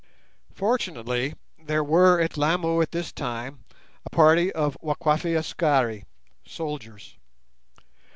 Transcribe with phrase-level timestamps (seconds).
[0.55, 3.65] Fortunately there were at Lamu at this time
[4.03, 6.05] a party of Wakwafi Askari
[6.43, 7.17] (soldiers).